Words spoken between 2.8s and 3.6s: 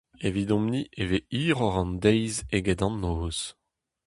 an noz.